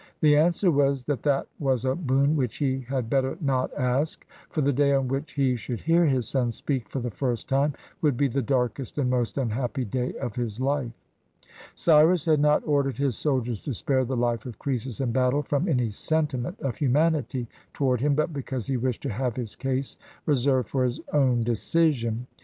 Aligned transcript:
The 0.19 0.35
answer 0.35 0.71
was, 0.71 1.03
that 1.03 1.21
that 1.21 1.45
was 1.59 1.85
a 1.85 1.93
boon 1.93 2.35
which 2.35 2.57
he 2.57 2.79
had 2.89 3.07
better 3.07 3.37
not 3.39 3.71
ask; 3.77 4.25
for 4.49 4.61
the 4.61 4.73
day 4.73 4.93
on 4.95 5.07
which 5.07 5.33
he 5.33 5.55
should 5.55 5.79
hear 5.81 6.07
his 6.07 6.27
son 6.27 6.49
speak 6.49 6.89
for 6.89 6.99
the 6.99 7.11
first 7.11 7.47
time 7.47 7.75
would 8.01 8.17
be 8.17 8.27
the 8.27 8.41
darkest 8.41 8.97
and 8.97 9.11
most 9.11 9.37
unhappy 9.37 9.85
day 9.85 10.13
of 10.15 10.35
his 10.35 10.59
life. 10.59 10.91
■ 11.47 11.49
Cyrus 11.75 12.25
had 12.25 12.39
not 12.39 12.65
ordered 12.67 12.97
his 12.97 13.15
soldiers 13.15 13.61
to 13.61 13.75
spare 13.75 14.03
the 14.03 14.17
life 14.17 14.47
of 14.47 14.57
Croesus 14.57 14.99
in 15.01 15.11
battle 15.11 15.43
from 15.43 15.67
any 15.67 15.91
sentiment 15.91 16.59
of 16.61 16.77
humanit} 16.77 17.45
toward 17.71 18.01
him, 18.01 18.15
but 18.15 18.33
because 18.33 18.65
he 18.65 18.77
wished 18.77 19.03
to 19.03 19.09
have 19.11 19.35
his 19.35 19.55
case 19.55 19.97
reserved 20.25 20.69
for 20.69 20.83
his 20.83 20.99
own 21.13 21.43
decision. 21.43 22.25